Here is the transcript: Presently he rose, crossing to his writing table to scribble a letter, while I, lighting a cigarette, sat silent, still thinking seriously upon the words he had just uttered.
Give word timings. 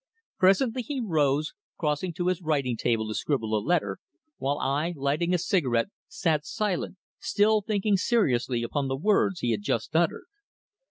Presently 0.39 0.81
he 0.81 0.99
rose, 0.99 1.53
crossing 1.77 2.11
to 2.13 2.25
his 2.25 2.41
writing 2.41 2.75
table 2.75 3.07
to 3.07 3.13
scribble 3.13 3.55
a 3.55 3.61
letter, 3.61 3.99
while 4.39 4.57
I, 4.57 4.95
lighting 4.97 5.31
a 5.31 5.37
cigarette, 5.37 5.89
sat 6.07 6.43
silent, 6.43 6.97
still 7.19 7.61
thinking 7.61 7.97
seriously 7.97 8.63
upon 8.63 8.87
the 8.87 8.97
words 8.97 9.41
he 9.41 9.51
had 9.51 9.61
just 9.61 9.95
uttered. 9.95 10.25